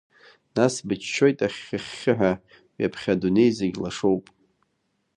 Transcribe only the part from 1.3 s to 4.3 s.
ахьхьа-хьхьаҳәа, ҩаԥхьа адунеи зегь лашоуп.